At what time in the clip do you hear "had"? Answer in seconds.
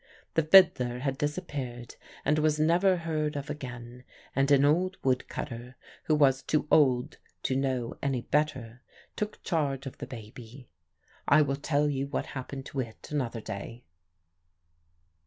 0.97-1.19